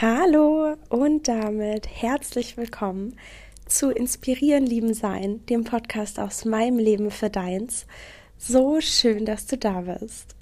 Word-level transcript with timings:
Hallo 0.00 0.74
und 0.88 1.28
damit 1.28 1.86
herzlich 1.86 2.56
willkommen 2.56 3.16
zu 3.64 3.92
Inspirieren, 3.92 4.66
Lieben 4.66 4.92
Sein, 4.92 5.46
dem 5.46 5.62
Podcast 5.62 6.18
aus 6.18 6.44
meinem 6.44 6.80
Leben 6.80 7.12
für 7.12 7.30
deins. 7.30 7.86
So 8.36 8.80
schön, 8.80 9.24
dass 9.24 9.46
du 9.46 9.56
da 9.56 9.82
bist. 9.82 10.34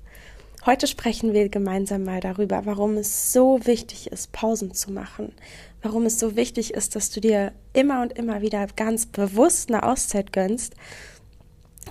Heute 0.65 0.87
sprechen 0.87 1.35
wir 1.35 1.51
gemeinsam 1.51 2.04
mal 2.04 2.21
darüber, 2.21 2.65
warum 2.65 2.96
es 2.96 3.35
so 3.35 3.61
wichtig 3.67 4.11
ist, 4.11 4.33
Pausen 4.33 4.73
zu 4.73 4.91
machen. 4.91 5.34
Warum 5.82 6.07
es 6.07 6.19
so 6.19 6.34
wichtig 6.34 6.73
ist, 6.73 6.96
dass 6.96 7.11
du 7.11 7.21
dir 7.21 7.53
immer 7.75 8.00
und 8.00 8.14
immer 8.14 8.41
wieder 8.41 8.66
ganz 8.75 9.05
bewusst 9.05 9.69
eine 9.69 9.82
Auszeit 9.82 10.32
gönnst. 10.32 10.77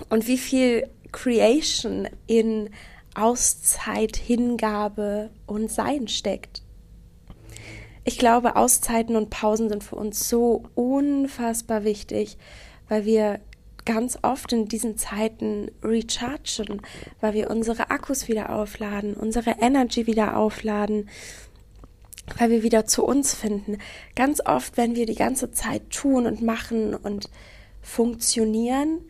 Und 0.08 0.26
wie 0.26 0.38
viel 0.38 0.88
Creation 1.12 2.08
in 2.26 2.70
Auszeit, 3.14 4.16
Hingabe 4.16 5.30
und 5.46 5.70
Sein 5.70 6.08
steckt. 6.08 6.62
Ich 8.04 8.18
glaube, 8.18 8.56
Auszeiten 8.56 9.16
und 9.16 9.30
Pausen 9.30 9.68
sind 9.68 9.84
für 9.84 9.96
uns 9.96 10.28
so 10.28 10.64
unfassbar 10.74 11.84
wichtig, 11.84 12.36
weil 12.88 13.04
wir 13.04 13.40
ganz 13.84 14.18
oft 14.22 14.52
in 14.52 14.66
diesen 14.66 14.96
Zeiten 14.96 15.70
rechargen, 15.82 16.82
weil 17.20 17.34
wir 17.34 17.50
unsere 17.50 17.90
Akkus 17.90 18.28
wieder 18.28 18.50
aufladen, 18.50 19.14
unsere 19.14 19.56
Energy 19.60 20.06
wieder 20.06 20.36
aufladen, 20.36 21.08
weil 22.38 22.50
wir 22.50 22.62
wieder 22.62 22.86
zu 22.86 23.04
uns 23.04 23.34
finden. 23.34 23.78
Ganz 24.14 24.40
oft, 24.44 24.76
wenn 24.76 24.94
wir 24.94 25.06
die 25.06 25.14
ganze 25.14 25.50
Zeit 25.52 25.90
tun 25.90 26.26
und 26.26 26.42
machen 26.42 26.94
und 26.94 27.28
funktionieren, 27.80 29.00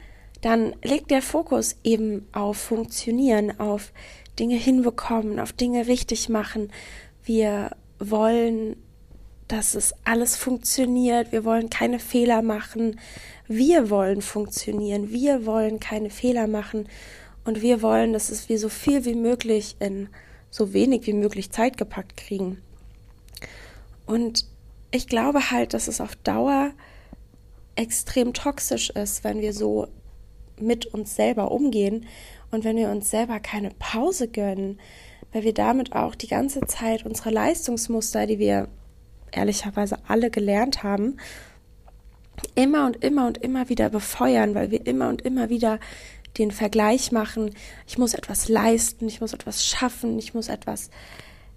dann 0.41 0.75
legt 0.83 1.11
der 1.11 1.23
Fokus 1.23 1.77
eben 1.85 2.27
auf 2.33 2.57
Funktionieren, 2.57 3.59
auf 3.61 3.93
Dinge 4.39 4.57
hinbekommen, 4.57 5.39
auf 5.39 5.53
Dinge 5.53 5.87
richtig 5.87 6.29
machen. 6.29 6.73
Wir 7.23 7.71
wollen, 7.99 8.77
dass 9.53 9.75
es 9.75 9.95
alles 10.05 10.35
funktioniert. 10.35 11.31
Wir 11.31 11.45
wollen 11.45 11.69
keine 11.69 11.99
Fehler 11.99 12.41
machen. 12.41 12.99
Wir 13.49 13.91
wollen 13.91 14.23
funktionieren. 14.23 15.11
Wir 15.11 15.45
wollen 15.45 15.79
keine 15.79 16.09
Fehler 16.09 16.47
machen. 16.47 16.89
Und 17.45 17.61
wir 17.61 17.83
wollen, 17.83 18.15
dass 18.15 18.31
es 18.31 18.49
wir 18.49 18.59
so 18.59 18.71
viel 18.71 19.05
wie 19.05 19.15
möglich 19.15 19.77
in 19.79 20.09
so 20.51 20.73
wenig 20.73 21.07
wie 21.07 21.13
möglich 21.13 21.51
Zeit 21.51 21.77
gepackt 21.77 22.17
kriegen. 22.17 22.63
Und 24.07 24.47
ich 24.91 25.07
glaube 25.07 25.51
halt, 25.51 25.75
dass 25.75 25.87
es 25.87 26.01
auf 26.01 26.17
Dauer 26.17 26.71
extrem 27.77 28.33
toxisch 28.33 28.89
ist, 28.89 29.23
wenn 29.23 29.43
wir 29.43 29.53
so 29.53 29.87
mit 30.59 30.87
uns 30.87 31.15
selber 31.15 31.51
umgehen 31.51 32.07
und 32.51 32.65
wenn 32.65 32.77
wir 32.79 32.89
uns 32.89 33.11
selber 33.11 33.39
keine 33.39 33.71
Pause 33.79 34.29
gönnen, 34.29 34.81
weil 35.31 35.45
wir 35.45 35.53
damit 35.53 35.93
auch 35.93 36.15
die 36.15 36.29
ganze 36.29 36.63
Zeit 36.63 37.05
unsere 37.05 37.29
Leistungsmuster, 37.29 38.27
die 38.27 38.39
wir 38.39 38.69
ehrlicherweise 39.33 39.99
alle 40.07 40.31
gelernt 40.31 40.83
haben, 40.83 41.19
immer 42.55 42.87
und 42.87 43.03
immer 43.05 43.27
und 43.27 43.39
immer 43.39 43.69
wieder 43.69 43.91
befeuern, 43.91 44.55
weil 44.55 44.71
wir 44.71 44.87
immer 44.87 45.09
und 45.09 45.23
immer 45.23 45.49
wieder 45.51 45.79
den 46.39 46.51
Vergleich 46.51 47.13
machen, 47.13 47.55
ich 47.87 47.99
muss 47.99 48.15
etwas 48.15 48.49
leisten, 48.49 49.07
ich 49.07 49.21
muss 49.21 49.33
etwas 49.33 49.67
schaffen, 49.67 50.19
ich 50.19 50.33
muss 50.35 50.49
etwas 50.49 50.91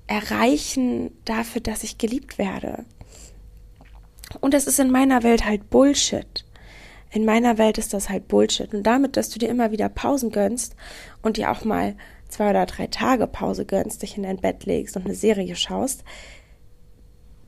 erreichen 0.07 1.11
dafür, 1.25 1.61
dass 1.61 1.83
ich 1.83 1.97
geliebt 1.97 2.37
werde. 2.37 2.85
Und 4.41 4.53
das 4.53 4.67
ist 4.67 4.79
in 4.79 4.91
meiner 4.91 5.23
Welt 5.23 5.45
halt 5.45 5.69
Bullshit. 5.69 6.45
In 7.11 7.23
meiner 7.23 7.57
Welt 7.57 7.77
ist 7.77 7.93
das 7.93 8.09
halt 8.09 8.27
Bullshit. 8.27 8.73
Und 8.73 8.83
damit, 8.83 9.15
dass 9.15 9.29
du 9.29 9.39
dir 9.39 9.47
immer 9.47 9.71
wieder 9.71 9.87
Pausen 9.87 10.31
gönnst 10.31 10.75
und 11.21 11.37
dir 11.37 11.51
auch 11.51 11.63
mal 11.63 11.95
zwei 12.27 12.49
oder 12.49 12.65
drei 12.65 12.87
Tage 12.87 13.27
Pause 13.27 13.65
gönnst, 13.65 14.01
dich 14.01 14.17
in 14.17 14.23
dein 14.23 14.37
Bett 14.37 14.65
legst 14.65 14.97
und 14.97 15.05
eine 15.05 15.15
Serie 15.15 15.55
schaust, 15.55 16.03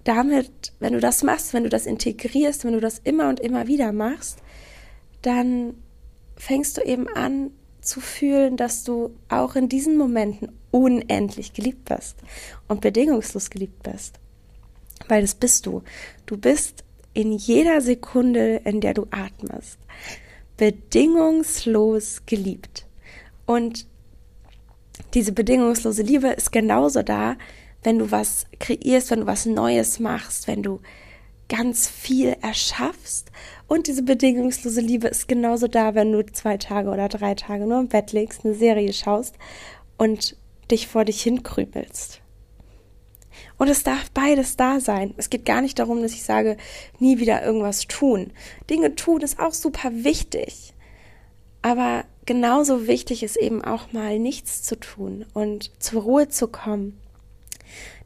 damit, 0.08 0.74
wenn 0.80 0.94
du 0.94 1.00
das 1.00 1.24
machst, 1.24 1.54
wenn 1.54 1.64
du 1.64 1.70
das 1.70 1.86
integrierst, 1.86 2.64
wenn 2.64 2.74
du 2.74 2.80
das 2.80 3.00
immer 3.00 3.28
und 3.30 3.40
immer 3.40 3.68
wieder 3.68 3.92
machst, 3.92 4.40
dann 5.22 5.74
fängst 6.38 6.78
du 6.78 6.82
eben 6.82 7.08
an 7.10 7.52
zu 7.82 8.00
fühlen, 8.00 8.58
dass 8.58 8.84
du 8.84 9.16
auch 9.30 9.56
in 9.56 9.70
diesen 9.70 9.98
Momenten 9.98 10.50
unendlich 10.72 11.54
geliebt 11.54 11.86
bist 11.86 12.18
und 12.68 12.82
bedingungslos 12.82 13.50
geliebt 13.50 13.84
bist. 13.84 14.16
Weil 15.08 15.22
das 15.22 15.36
bist 15.36 15.66
du. 15.66 15.84
Du 16.26 16.38
bist 16.38 16.84
in 17.14 17.34
jeder 17.34 17.82
Sekunde, 17.82 18.62
in 18.64 18.82
der 18.82 18.94
du 18.94 19.08
atmest, 19.12 19.80
bedingungslos 20.58 22.22
geliebt. 22.26 22.86
Und 23.46 23.88
diese 25.14 25.32
bedingungslose 25.32 26.04
Liebe 26.04 26.28
ist 26.30 26.52
genauso 26.52 27.04
da, 27.04 27.38
wenn 27.88 28.00
du 28.00 28.12
was 28.12 28.48
kreierst, 28.60 29.12
wenn 29.12 29.22
du 29.22 29.28
was 29.28 29.46
Neues 29.46 30.02
machst, 30.02 30.50
wenn 30.50 30.62
du 30.62 30.82
ganz 31.48 31.88
viel 31.88 32.36
erschaffst. 32.42 33.32
Und 33.66 33.88
diese 33.88 34.04
bedingungslose 34.04 34.82
Liebe 34.82 35.08
ist 35.08 35.30
genauso 35.30 35.70
da, 35.70 35.96
wenn 35.96 36.12
du 36.12 36.26
zwei 36.26 36.58
Tage 36.58 36.90
oder 36.90 37.08
drei 37.08 37.34
Tage 37.34 37.66
nur 37.66 37.80
im 37.80 37.88
Bett 37.88 38.12
legst, 38.12 38.44
eine 38.44 38.56
Serie 38.56 38.92
schaust 38.92 39.36
und 39.98 40.36
dich 40.70 40.90
vor 40.90 41.06
dich 41.06 41.22
hinkrübelst. 41.22 42.20
Und 43.58 43.70
es 43.70 43.84
darf 43.84 44.12
beides 44.12 44.58
da 44.58 44.82
sein. 44.82 45.14
Es 45.16 45.30
geht 45.30 45.46
gar 45.46 45.62
nicht 45.62 45.80
darum, 45.80 46.02
dass 46.02 46.12
ich 46.12 46.24
sage, 46.24 46.58
nie 47.00 47.20
wieder 47.20 47.42
irgendwas 47.42 47.88
tun. 47.88 48.34
Dinge 48.70 48.96
tun 48.96 49.22
ist 49.22 49.40
auch 49.40 49.54
super 49.54 49.92
wichtig. 49.94 50.74
Aber 51.62 52.04
genauso 52.26 52.86
wichtig 52.86 53.24
ist 53.24 53.38
eben 53.38 53.64
auch 53.64 53.94
mal 53.94 54.20
nichts 54.20 54.62
zu 54.62 54.78
tun 54.78 55.26
und 55.34 55.72
zur 55.82 56.02
Ruhe 56.02 56.28
zu 56.28 56.50
kommen, 56.50 57.00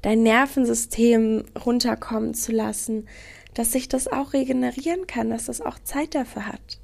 dein 0.01 0.23
Nervensystem 0.23 1.45
runterkommen 1.63 2.33
zu 2.33 2.51
lassen, 2.51 3.07
dass 3.53 3.71
sich 3.71 3.89
das 3.89 4.07
auch 4.07 4.33
regenerieren 4.33 5.07
kann, 5.07 5.29
dass 5.29 5.45
das 5.45 5.61
auch 5.61 5.77
Zeit 5.79 6.15
dafür 6.15 6.47
hat. 6.47 6.79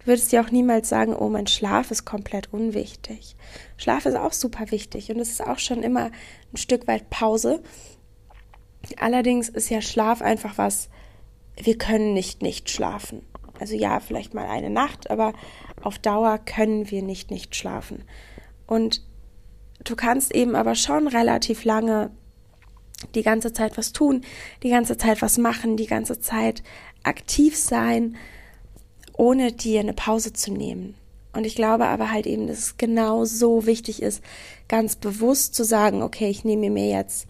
Du 0.00 0.08
würdest 0.08 0.32
ja 0.32 0.42
auch 0.42 0.50
niemals 0.50 0.88
sagen, 0.88 1.14
oh, 1.14 1.28
mein 1.28 1.46
Schlaf 1.46 1.90
ist 1.90 2.04
komplett 2.04 2.52
unwichtig. 2.52 3.36
Schlaf 3.76 4.04
ist 4.04 4.16
auch 4.16 4.32
super 4.32 4.70
wichtig 4.70 5.10
und 5.10 5.18
es 5.18 5.30
ist 5.30 5.46
auch 5.46 5.58
schon 5.58 5.82
immer 5.82 6.10
ein 6.52 6.56
Stück 6.56 6.86
weit 6.86 7.08
Pause. 7.10 7.62
Allerdings 8.98 9.48
ist 9.48 9.70
ja 9.70 9.80
Schlaf 9.80 10.20
einfach 10.20 10.58
was, 10.58 10.90
wir 11.56 11.78
können 11.78 12.12
nicht 12.12 12.42
nicht 12.42 12.68
schlafen. 12.68 13.22
Also 13.58 13.74
ja, 13.76 14.00
vielleicht 14.00 14.34
mal 14.34 14.46
eine 14.46 14.68
Nacht, 14.70 15.10
aber 15.10 15.32
auf 15.80 15.98
Dauer 15.98 16.38
können 16.38 16.90
wir 16.90 17.02
nicht 17.02 17.30
nicht 17.30 17.54
schlafen. 17.54 18.04
Und 18.66 19.02
du 19.84 19.96
kannst 19.96 20.34
eben 20.34 20.56
aber 20.56 20.74
schon 20.74 21.06
relativ 21.08 21.64
lange 21.64 22.10
die 23.14 23.22
ganze 23.22 23.52
Zeit 23.52 23.76
was 23.76 23.92
tun, 23.92 24.22
die 24.62 24.70
ganze 24.70 24.96
Zeit 24.96 25.22
was 25.22 25.38
machen, 25.38 25.76
die 25.76 25.86
ganze 25.86 26.20
Zeit 26.20 26.62
aktiv 27.02 27.56
sein, 27.56 28.16
ohne 29.16 29.52
dir 29.52 29.80
eine 29.80 29.92
Pause 29.92 30.32
zu 30.32 30.52
nehmen. 30.52 30.94
Und 31.32 31.44
ich 31.44 31.56
glaube 31.56 31.86
aber 31.86 32.10
halt 32.10 32.26
eben, 32.26 32.46
dass 32.46 32.58
es 32.58 32.76
genau 32.76 33.24
so 33.24 33.66
wichtig 33.66 34.02
ist, 34.02 34.22
ganz 34.68 34.96
bewusst 34.96 35.54
zu 35.54 35.64
sagen, 35.64 36.02
okay, 36.02 36.28
ich 36.28 36.44
nehme 36.44 36.70
mir 36.70 36.88
jetzt 36.88 37.26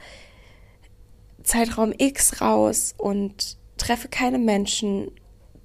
Zeitraum 1.42 1.92
X 1.96 2.40
raus 2.40 2.94
und 2.96 3.56
treffe 3.76 4.08
keine 4.08 4.38
Menschen, 4.38 5.10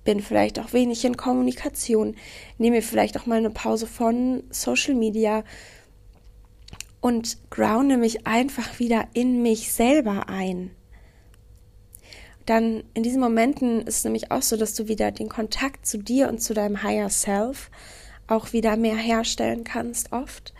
bin 0.03 0.21
vielleicht 0.21 0.59
auch 0.59 0.73
wenig 0.73 1.03
in 1.05 1.17
Kommunikation, 1.17 2.15
nehme 2.57 2.81
vielleicht 2.81 3.19
auch 3.19 3.25
mal 3.25 3.37
eine 3.37 3.49
Pause 3.49 3.87
von 3.87 4.43
Social 4.49 4.95
Media 4.95 5.43
und 7.01 7.37
grounde 7.49 7.97
mich 7.97 8.27
einfach 8.27 8.79
wieder 8.79 9.07
in 9.13 9.41
mich 9.41 9.71
selber 9.71 10.29
ein. 10.29 10.71
Dann 12.45 12.83
in 12.93 13.03
diesen 13.03 13.21
Momenten 13.21 13.81
ist 13.81 13.97
es 13.97 14.03
nämlich 14.03 14.31
auch 14.31 14.41
so, 14.41 14.57
dass 14.57 14.73
du 14.73 14.87
wieder 14.87 15.11
den 15.11 15.29
Kontakt 15.29 15.85
zu 15.85 15.97
dir 15.97 16.29
und 16.29 16.41
zu 16.41 16.53
deinem 16.53 16.81
Higher 16.81 17.09
Self 17.09 17.69
auch 18.27 18.53
wieder 18.53 18.75
mehr 18.75 18.95
herstellen 18.95 19.63
kannst, 19.63 20.11
oft. 20.11 20.53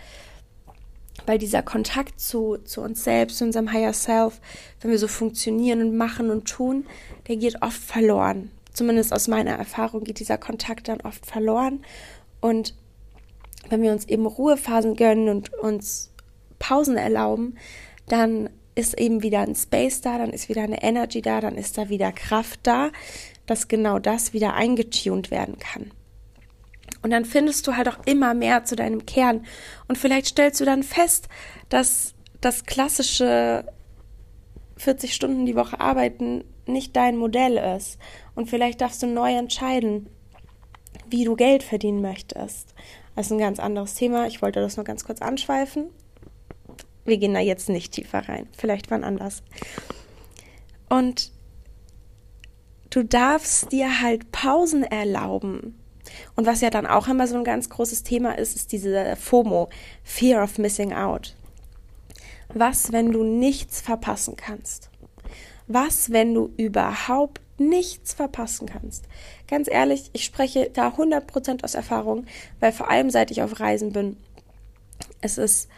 Weil 1.26 1.38
dieser 1.38 1.64
Kontakt 1.64 2.20
zu, 2.20 2.58
zu 2.58 2.82
uns 2.82 3.04
selbst, 3.04 3.38
zu 3.38 3.46
unserem 3.46 3.72
Higher 3.74 3.94
Self, 3.94 4.40
wenn 4.82 4.92
wir 4.92 5.00
so 5.00 5.08
funktionieren 5.08 5.82
und 5.82 5.98
machen 5.98 6.30
und 6.30 6.46
tun, 6.48 6.86
der 7.28 7.38
geht 7.38 7.62
oft 7.62 7.82
verloren 7.82 8.52
zumindest 8.80 9.12
aus 9.14 9.28
meiner 9.28 9.52
Erfahrung 9.52 10.06
geht 10.06 10.20
dieser 10.20 10.38
Kontakt 10.38 10.88
dann 10.88 11.02
oft 11.02 11.26
verloren. 11.26 11.84
Und 12.40 12.76
wenn 13.68 13.82
wir 13.82 13.92
uns 13.92 14.06
eben 14.06 14.26
Ruhephasen 14.26 14.96
gönnen 14.96 15.28
und 15.28 15.54
uns 15.54 16.12
Pausen 16.60 16.98
erlauben, 16.98 17.56
dann 18.08 18.50
ist 18.76 19.00
eben 19.00 19.24
wieder 19.24 19.42
ein 19.42 19.56
Space 19.56 20.02
da, 20.02 20.18
dann 20.18 20.32
ist 20.32 20.50
wieder 20.50 20.64
eine 20.64 20.82
Energy 20.82 21.22
da, 21.22 21.42
dann 21.42 21.56
ist 21.56 21.78
da 21.78 21.90
wieder 21.90 22.12
Kraft 22.12 22.62
da, 22.64 22.92
dass 23.46 23.68
genau 23.68 24.00
das 24.00 24.34
wieder 24.34 24.54
eingetuned 24.54 25.32
werden 25.32 25.58
kann. 25.58 25.92
Und 27.02 27.12
dann 27.12 27.26
findest 27.26 27.66
du 27.68 27.76
halt 27.76 27.88
auch 27.88 28.00
immer 28.06 28.34
mehr 28.34 28.66
zu 28.66 28.76
deinem 28.76 29.06
Kern. 29.06 29.46
Und 29.88 29.98
vielleicht 29.98 30.28
stellst 30.28 30.60
du 30.60 30.66
dann 30.66 30.84
fest, 30.84 31.30
dass 31.70 32.14
das 32.42 32.66
klassische 32.66 33.66
40 34.78 35.14
Stunden 35.14 35.46
die 35.46 35.56
Woche 35.56 35.80
arbeiten 35.80 36.44
nicht 36.66 36.96
dein 36.96 37.18
Modell 37.18 37.58
ist. 37.78 37.98
Und 38.36 38.50
vielleicht 38.50 38.82
darfst 38.82 39.02
du 39.02 39.08
neu 39.08 39.34
entscheiden, 39.34 40.08
wie 41.10 41.26
du 41.26 41.36
Geld 41.36 41.64
verdienen 41.64 42.02
möchtest. 42.02 42.74
Das 43.16 43.26
ist 43.26 43.32
ein 43.32 43.40
ganz 43.40 43.60
anderes 43.60 43.96
Thema. 43.96 44.28
Ich 44.28 44.42
wollte 44.42 44.62
das 44.62 44.78
nur 44.78 44.86
ganz 44.86 45.04
kurz 45.04 45.22
anschweifen. 45.22 45.88
Wir 47.10 47.18
gehen 47.18 47.34
da 47.34 47.40
jetzt 47.40 47.70
nicht 47.70 47.94
tiefer 47.94 48.28
rein. 48.30 48.48
Vielleicht 48.58 48.90
wann 48.92 49.04
anders. 49.04 49.44
Und 50.90 51.32
du 52.90 53.04
darfst 53.04 53.72
dir 53.72 54.02
halt 54.02 54.32
Pausen 54.32 54.84
erlauben. 54.84 55.80
Und 56.36 56.46
was 56.46 56.62
ja 56.62 56.70
dann 56.70 56.88
auch 56.88 57.08
immer 57.08 57.28
so 57.28 57.38
ein 57.38 57.44
ganz 57.44 57.70
großes 57.70 58.04
Thema 58.04 58.38
ist, 58.38 58.56
ist 58.56 58.72
diese 58.72 59.16
FOMO, 59.16 59.70
Fear 60.04 60.44
of 60.44 60.58
Missing 60.58 60.94
Out. 60.94 61.36
Was, 62.54 62.92
wenn 62.92 63.12
du 63.12 63.24
nichts 63.24 63.80
verpassen 63.82 64.36
kannst? 64.36 64.90
Was, 65.68 66.12
wenn 66.12 66.34
du 66.34 66.52
überhaupt 66.58 67.42
nichts 67.60 68.14
verpassen 68.14 68.68
kannst? 68.68 69.06
Ganz 69.48 69.70
ehrlich, 69.70 70.10
ich 70.14 70.26
spreche 70.26 70.72
da 70.74 70.90
100% 70.90 71.64
aus 71.64 71.76
Erfahrung, 71.76 72.26
weil 72.60 72.72
vor 72.72 72.90
allem 72.90 73.12
seit 73.12 73.30
ich 73.30 73.44
auf 73.44 73.60
Reisen 73.60 73.92
bin, 73.92 74.18
es 75.22 75.38
ist, 75.38 75.70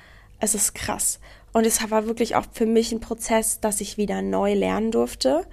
es 0.42 0.56
ist 0.56 0.74
krass. 0.76 1.20
Und 1.54 1.66
es 1.66 1.90
war 1.90 2.08
wirklich 2.08 2.36
auch 2.36 2.46
für 2.52 2.66
mich 2.66 2.92
ein 2.92 3.00
Prozess, 3.00 3.60
dass 3.60 3.80
ich 3.80 3.98
wieder 3.98 4.22
neu 4.22 4.54
lernen 4.54 4.92
durfte, 4.92 5.46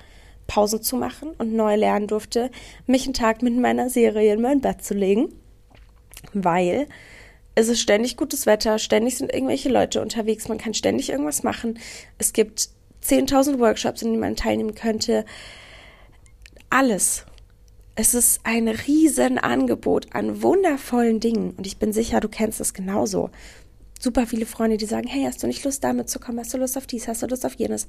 Pausen 0.47 0.83
zu 0.83 0.97
machen 0.97 1.31
und 1.39 1.55
neu 1.55 1.77
lernen 1.77 2.07
durfte, 2.07 2.51
mich 2.87 3.05
einen 3.05 3.15
Tag 3.15 3.43
mit 3.43 3.57
meiner 3.57 3.91
Serie 3.91 4.33
in 4.33 4.41
mein 4.41 4.61
Bett 4.61 4.83
zu 4.83 4.95
legen, 4.95 5.29
weil 6.33 6.87
es 7.55 7.69
ist 7.69 7.81
ständig 7.81 8.17
gutes 8.17 8.47
Wetter, 8.47 8.79
ständig 8.79 9.19
sind 9.19 9.33
irgendwelche 9.33 9.69
Leute 9.69 10.01
unterwegs, 10.01 10.49
man 10.49 10.59
kann 10.59 10.75
ständig 10.75 11.11
irgendwas 11.11 11.43
machen. 11.43 11.79
Es 12.17 12.33
gibt 12.33 12.71
10.000 13.05 13.59
Workshops, 13.59 14.03
in 14.03 14.09
denen 14.09 14.21
man 14.21 14.37
teilnehmen 14.37 14.75
könnte. 14.75 15.25
Alles. 16.71 17.27
Es 17.97 18.15
ist 18.15 18.41
ein 18.45 18.69
riesen 18.69 19.39
Angebot 19.39 20.15
an 20.15 20.41
wundervollen 20.41 21.19
Dingen 21.19 21.51
und 21.57 21.67
ich 21.67 21.79
bin 21.79 21.93
sicher, 21.93 22.21
du 22.21 22.29
kennst 22.29 22.61
es 22.61 22.73
genauso. 22.73 23.31
Super 23.99 24.27
viele 24.27 24.47
Freunde, 24.47 24.77
die 24.77 24.87
sagen, 24.87 25.09
hey, 25.09 25.25
hast 25.25 25.43
du 25.43 25.47
nicht 25.47 25.65
Lust 25.65 25.83
damit 25.83 26.09
zu 26.09 26.21
kommen? 26.21 26.39
Hast 26.39 26.55
du 26.55 26.59
Lust 26.59 26.77
auf 26.77 26.87
dies? 26.87 27.09
Hast 27.09 27.23
du 27.23 27.27
Lust 27.27 27.45
auf 27.45 27.55
jenes? 27.55 27.89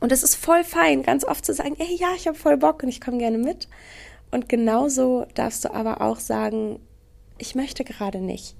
Und 0.00 0.12
es 0.12 0.22
ist 0.22 0.36
voll 0.36 0.64
fein, 0.64 1.02
ganz 1.02 1.24
oft 1.24 1.44
zu 1.44 1.52
sagen, 1.52 1.76
ey, 1.78 1.96
ja, 1.96 2.08
ich 2.16 2.26
habe 2.26 2.38
voll 2.38 2.56
Bock 2.56 2.82
und 2.82 2.88
ich 2.88 3.00
komme 3.00 3.18
gerne 3.18 3.38
mit. 3.38 3.68
Und 4.30 4.48
genauso 4.48 5.26
darfst 5.34 5.64
du 5.64 5.74
aber 5.74 6.00
auch 6.00 6.18
sagen, 6.18 6.80
ich 7.38 7.54
möchte 7.54 7.84
gerade 7.84 8.20
nicht. 8.20 8.56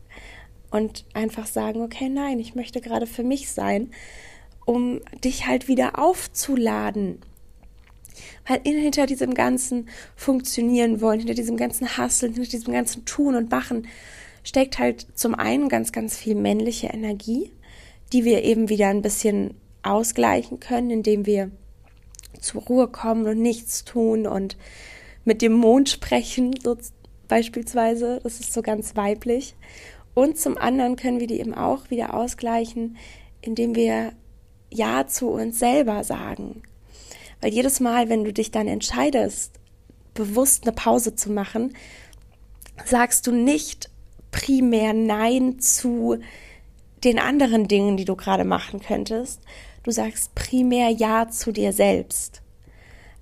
Und 0.70 1.05
einfach 1.14 1.46
sagen, 1.46 1.82
okay, 1.82 2.08
nein, 2.08 2.38
ich 2.38 2.55
möchte 2.55 2.81
gerade 2.81 3.06
für 3.06 3.22
mich 3.22 3.50
sein, 3.50 3.90
um 4.67 5.00
dich 5.25 5.46
halt 5.46 5.69
wieder 5.69 5.99
aufzuladen. 5.99 7.20
Weil 8.46 8.61
hinter 8.62 9.06
diesem 9.06 9.34
ganzen 9.34 9.88
Funktionieren 10.17 11.00
wollen, 11.00 11.20
hinter 11.20 11.34
diesem 11.34 11.56
ganzen 11.56 11.96
Hasseln, 11.96 12.34
hinter 12.34 12.50
diesem 12.50 12.72
ganzen 12.72 13.05
Tun 13.05 13.34
und 13.34 13.50
Machen 13.50 13.87
steckt 14.43 14.79
halt 14.79 15.07
zum 15.15 15.35
einen 15.35 15.69
ganz, 15.69 15.93
ganz 15.93 16.17
viel 16.17 16.35
männliche 16.35 16.89
Energie, 16.89 17.53
die 18.13 18.25
wir 18.25 18.45
eben 18.45 18.69
wieder 18.69 18.89
ein 18.89 19.03
bisschen 19.03 19.55
ausgleichen 19.83 20.61
können, 20.61 20.91
indem 20.91 21.27
wir 21.27 21.51
zur 22.41 22.63
Ruhe 22.63 22.89
kommen 22.89 23.27
und 23.27 23.41
nichts 23.41 23.85
tun 23.85 24.27
und 24.27 24.57
mit 25.25 25.43
dem 25.43 25.53
Mond 25.53 25.89
sprechen, 25.89 26.55
so 26.63 26.77
beispielsweise. 27.29 28.21
Das 28.23 28.41
ist 28.41 28.53
so 28.53 28.63
ganz 28.63 28.97
weiblich. 28.97 29.55
Und 30.15 30.39
zum 30.39 30.59
anderen 30.59 30.97
können 30.97 31.21
wir 31.21 31.27
die 31.27 31.41
eben 31.41 31.55
auch 31.55 31.91
wieder 31.91 32.15
ausgleichen, 32.15 32.97
indem 33.41 33.75
wir 33.75 34.13
Ja 34.71 35.07
zu 35.07 35.29
uns 35.29 35.59
selber 35.59 36.05
sagen. 36.05 36.63
Weil 37.41 37.53
jedes 37.53 37.81
Mal, 37.81 38.09
wenn 38.09 38.25
du 38.25 38.33
dich 38.33 38.51
dann 38.51 38.69
entscheidest, 38.69 39.53
bewusst 40.15 40.65
eine 40.65 40.73
Pause 40.73 41.15
zu 41.15 41.31
machen, 41.31 41.75
sagst 42.85 43.27
du 43.27 43.33
nicht 43.33 43.91
primär 44.31 44.93
Nein 44.93 45.59
zu 45.59 46.19
den 47.05 47.19
anderen 47.19 47.69
Dingen, 47.69 47.97
die 47.97 48.05
du 48.05 48.17
gerade 48.17 48.44
machen 48.44 48.81
könntest, 48.81 49.41
Du 49.82 49.91
sagst 49.91 50.35
primär 50.35 50.91
Ja 50.91 51.29
zu 51.29 51.53
dir 51.53 51.73
selbst. 51.73 52.43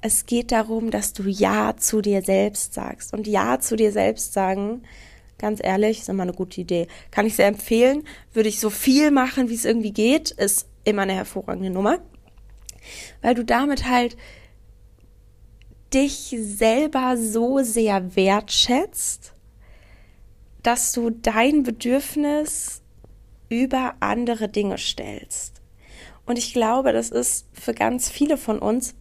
Es 0.00 0.26
geht 0.26 0.52
darum, 0.52 0.90
dass 0.90 1.12
du 1.12 1.24
Ja 1.24 1.76
zu 1.76 2.00
dir 2.00 2.22
selbst 2.22 2.74
sagst. 2.74 3.12
Und 3.12 3.26
Ja 3.26 3.60
zu 3.60 3.76
dir 3.76 3.92
selbst 3.92 4.32
sagen, 4.32 4.82
ganz 5.38 5.60
ehrlich, 5.62 6.00
ist 6.00 6.08
immer 6.08 6.24
eine 6.24 6.32
gute 6.32 6.60
Idee. 6.60 6.88
Kann 7.10 7.26
ich 7.26 7.36
sehr 7.36 7.46
empfehlen. 7.46 8.04
Würde 8.32 8.48
ich 8.48 8.58
so 8.58 8.70
viel 8.70 9.10
machen, 9.10 9.50
wie 9.50 9.54
es 9.54 9.64
irgendwie 9.64 9.92
geht. 9.92 10.32
Ist 10.32 10.66
immer 10.82 11.02
eine 11.02 11.14
hervorragende 11.14 11.70
Nummer. 11.70 11.98
Weil 13.22 13.34
du 13.34 13.44
damit 13.44 13.88
halt 13.88 14.16
dich 15.94 16.36
selber 16.40 17.16
so 17.16 17.60
sehr 17.62 18.16
wertschätzt, 18.16 19.32
dass 20.68 20.92
du 20.92 21.08
dein 21.08 21.62
Bedürfnis 21.62 22.82
über 23.48 23.94
andere 24.00 24.50
Dinge 24.50 24.76
stellst. 24.76 25.62
Und 26.26 26.36
ich 26.36 26.52
glaube, 26.52 26.92
das 26.92 27.08
ist 27.08 27.46
für 27.54 27.72
ganz 27.72 28.10
viele 28.10 28.36
von 28.36 28.58
uns 28.58 28.94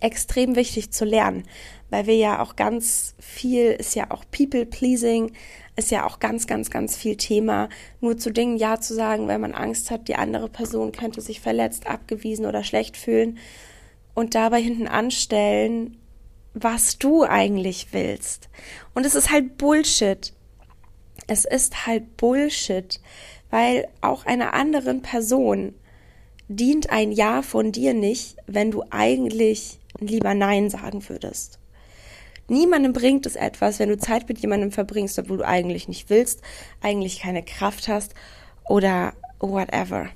extrem 0.00 0.56
wichtig 0.56 0.90
zu 0.90 1.04
lernen, 1.04 1.42
weil 1.90 2.06
wir 2.06 2.16
ja 2.16 2.40
auch 2.40 2.56
ganz 2.56 3.14
viel, 3.18 3.72
ist 3.72 3.96
ja 3.96 4.10
auch 4.10 4.24
People-Pleasing, 4.30 5.32
ist 5.76 5.90
ja 5.90 6.06
auch 6.06 6.20
ganz, 6.20 6.46
ganz, 6.46 6.70
ganz 6.70 6.96
viel 6.96 7.18
Thema, 7.18 7.68
nur 8.00 8.16
zu 8.16 8.30
Dingen 8.30 8.56
Ja 8.56 8.80
zu 8.80 8.94
sagen, 8.94 9.28
weil 9.28 9.38
man 9.38 9.52
Angst 9.52 9.90
hat, 9.90 10.08
die 10.08 10.16
andere 10.16 10.48
Person 10.48 10.92
könnte 10.92 11.20
sich 11.20 11.42
verletzt, 11.42 11.86
abgewiesen 11.86 12.46
oder 12.46 12.64
schlecht 12.64 12.96
fühlen 12.96 13.36
und 14.14 14.34
dabei 14.34 14.62
hinten 14.62 14.88
anstellen, 14.88 15.98
was 16.54 16.96
du 16.96 17.24
eigentlich 17.24 17.88
willst. 17.92 18.48
Und 18.94 19.04
es 19.04 19.14
ist 19.14 19.30
halt 19.30 19.58
Bullshit. 19.58 20.32
Es 21.26 21.44
ist 21.44 21.86
halt 21.86 22.16
Bullshit, 22.16 23.00
weil 23.50 23.88
auch 24.00 24.26
einer 24.26 24.54
anderen 24.54 25.02
Person 25.02 25.74
dient 26.48 26.90
ein 26.90 27.12
Ja 27.12 27.42
von 27.42 27.72
dir 27.72 27.94
nicht, 27.94 28.36
wenn 28.46 28.70
du 28.70 28.82
eigentlich 28.90 29.78
lieber 30.00 30.34
Nein 30.34 30.70
sagen 30.70 31.06
würdest. 31.08 31.58
Niemandem 32.48 32.94
bringt 32.94 33.26
es 33.26 33.36
etwas, 33.36 33.78
wenn 33.78 33.90
du 33.90 33.98
Zeit 33.98 34.26
mit 34.28 34.38
jemandem 34.38 34.72
verbringst, 34.72 35.18
obwohl 35.18 35.38
du 35.38 35.46
eigentlich 35.46 35.86
nicht 35.86 36.08
willst, 36.08 36.40
eigentlich 36.80 37.20
keine 37.20 37.42
Kraft 37.42 37.88
hast 37.88 38.14
oder 38.64 39.12
whatever. 39.38 40.08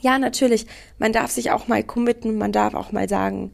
Ja, 0.00 0.18
natürlich, 0.18 0.66
man 0.98 1.12
darf 1.12 1.30
sich 1.30 1.50
auch 1.50 1.68
mal 1.68 1.82
committen, 1.82 2.38
man 2.38 2.52
darf 2.52 2.74
auch 2.74 2.92
mal 2.92 3.08
sagen, 3.08 3.52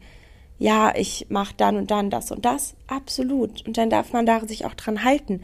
ja, 0.58 0.94
ich 0.94 1.26
mache 1.30 1.54
dann 1.56 1.76
und 1.76 1.90
dann 1.90 2.10
das 2.10 2.30
und 2.30 2.44
das, 2.44 2.74
absolut. 2.86 3.66
Und 3.66 3.76
dann 3.76 3.90
darf 3.90 4.12
man 4.12 4.24
da 4.24 4.46
sich 4.46 4.64
auch 4.64 4.74
dran 4.74 5.02
halten. 5.02 5.42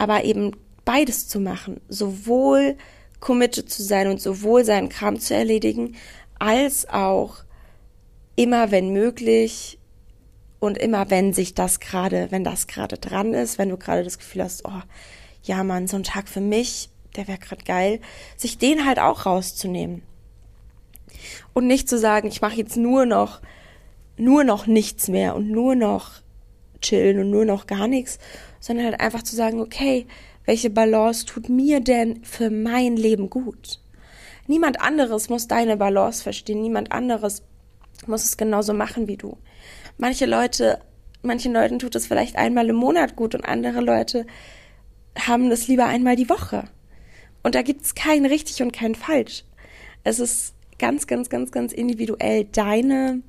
Aber 0.00 0.24
eben 0.24 0.56
beides 0.86 1.28
zu 1.28 1.40
machen, 1.40 1.78
sowohl 1.90 2.78
committed 3.20 3.70
zu 3.70 3.82
sein 3.82 4.08
und 4.08 4.18
sowohl 4.18 4.64
seinen 4.64 4.88
Kram 4.88 5.20
zu 5.20 5.34
erledigen, 5.34 5.94
als 6.38 6.88
auch 6.88 7.44
immer 8.34 8.70
wenn 8.70 8.94
möglich 8.94 9.78
und 10.58 10.78
immer 10.78 11.10
wenn 11.10 11.34
sich 11.34 11.52
das 11.52 11.80
gerade, 11.80 12.28
wenn 12.30 12.44
das 12.44 12.66
gerade 12.66 12.96
dran 12.96 13.34
ist, 13.34 13.58
wenn 13.58 13.68
du 13.68 13.76
gerade 13.76 14.02
das 14.02 14.16
Gefühl 14.16 14.42
hast, 14.42 14.64
oh, 14.64 14.80
ja 15.42 15.62
Mann, 15.64 15.86
so 15.86 15.98
ein 15.98 16.02
Tag 16.02 16.30
für 16.30 16.40
mich, 16.40 16.88
der 17.14 17.28
wäre 17.28 17.36
gerade 17.36 17.64
geil, 17.64 18.00
sich 18.38 18.56
den 18.56 18.86
halt 18.86 19.00
auch 19.00 19.26
rauszunehmen. 19.26 20.00
Und 21.52 21.66
nicht 21.66 21.90
zu 21.90 21.98
sagen, 21.98 22.28
ich 22.28 22.40
mache 22.40 22.56
jetzt 22.56 22.78
nur 22.78 23.04
noch, 23.04 23.42
nur 24.16 24.44
noch 24.44 24.66
nichts 24.66 25.08
mehr 25.08 25.36
und 25.36 25.50
nur 25.50 25.74
noch 25.74 26.22
chillen 26.80 27.18
und 27.18 27.28
nur 27.28 27.44
noch 27.44 27.66
gar 27.66 27.86
nichts, 27.86 28.18
sondern 28.60 28.86
halt 28.86 29.00
einfach 29.00 29.22
zu 29.22 29.34
sagen, 29.34 29.60
okay, 29.60 30.06
welche 30.44 30.70
Balance 30.70 31.26
tut 31.26 31.48
mir 31.48 31.80
denn 31.80 32.24
für 32.24 32.50
mein 32.50 32.96
Leben 32.96 33.30
gut? 33.30 33.80
Niemand 34.46 34.80
anderes 34.80 35.28
muss 35.28 35.48
deine 35.48 35.76
Balance 35.76 36.22
verstehen, 36.22 36.62
niemand 36.62 36.92
anderes 36.92 37.42
muss 38.06 38.24
es 38.24 38.36
genauso 38.36 38.72
machen 38.72 39.06
wie 39.08 39.16
du. 39.16 39.36
Manche 39.98 40.26
Leute, 40.26 40.80
manchen 41.22 41.52
Leuten 41.52 41.78
tut 41.78 41.94
es 41.94 42.06
vielleicht 42.06 42.36
einmal 42.36 42.68
im 42.68 42.76
Monat 42.76 43.16
gut 43.16 43.34
und 43.34 43.44
andere 43.44 43.80
Leute 43.80 44.26
haben 45.18 45.50
das 45.50 45.68
lieber 45.68 45.86
einmal 45.86 46.16
die 46.16 46.28
Woche. 46.28 46.64
Und 47.42 47.54
da 47.54 47.62
gibt 47.62 47.82
es 47.82 47.94
kein 47.94 48.26
richtig 48.26 48.62
und 48.62 48.72
kein 48.72 48.94
falsch. 48.94 49.44
Es 50.04 50.18
ist 50.18 50.54
ganz, 50.78 51.06
ganz, 51.06 51.28
ganz, 51.28 51.52
ganz 51.52 51.72
individuell 51.72 52.44
deine 52.44 53.22